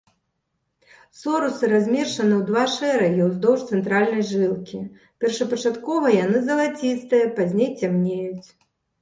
Сорусы 1.17 1.67
размешчаны 1.73 2.33
ў 2.37 2.41
два 2.47 2.63
шэрагі 2.75 3.21
ўздоўж 3.27 3.67
цэнтральнай 3.73 4.25
жылкі, 4.31 4.81
першапачаткова 5.25 6.05
яны 6.25 6.43
залацістыя, 6.49 7.31
пазней 7.39 7.71
цямнеюць. 7.79 8.47